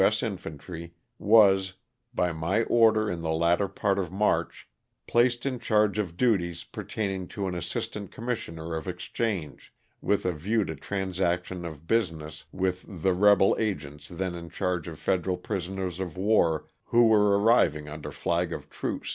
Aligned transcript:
S. 0.03 0.23
Infantry, 0.23 0.95
was, 1.19 1.73
by 2.11 2.33
my 2.33 2.63
order 2.63 3.07
in 3.07 3.21
the 3.21 3.29
latter 3.29 3.67
part 3.67 3.99
of 3.99 4.11
March, 4.11 4.67
placed 5.05 5.45
in 5.45 5.59
charge 5.59 5.99
of 5.99 6.07
the 6.07 6.13
duties 6.13 6.63
per 6.63 6.83
taining 6.83 7.29
to 7.29 7.45
an 7.45 7.53
assistant 7.53 8.11
commissioner 8.11 8.73
of 8.75 8.87
exchange, 8.87 9.71
with 10.01 10.25
a 10.25 10.33
view 10.33 10.65
to 10.65 10.75
transaction 10.75 11.65
of 11.65 11.85
business 11.85 12.45
with 12.51 12.83
the 13.03 13.13
rebel 13.13 13.55
agents 13.59 14.07
then 14.07 14.33
in 14.33 14.49
charge 14.49 14.87
of 14.87 14.97
federal 14.97 15.37
prisoners 15.37 15.99
of 15.99 16.17
war 16.17 16.65
who 16.85 17.07
were 17.07 17.39
arriving 17.39 17.87
under 17.87 18.09
flag 18.11 18.51
of 18.51 18.71
truce. 18.71 19.09